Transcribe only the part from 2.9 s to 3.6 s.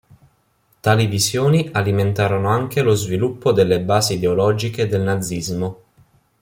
sviluppo